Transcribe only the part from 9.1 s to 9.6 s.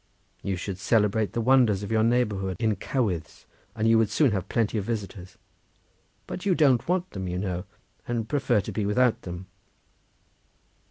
them."